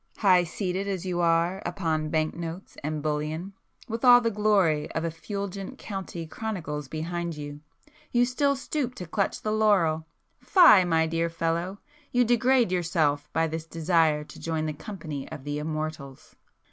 [0.17, 3.53] —high seated as you are upon bank notes and bullion,
[3.87, 7.59] with all the glory of effulgent county chronicles behind you,
[8.11, 10.07] you still stoop to clutch the laurel!
[10.39, 11.77] Fie, my dear fellow!
[12.11, 16.35] You degrade yourself by this desire to join the company of the immortals!"